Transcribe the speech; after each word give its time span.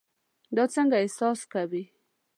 دا 0.55 0.63
څنګه 0.75 0.95
احساس 1.01 1.39
کوي؟ 1.53 1.83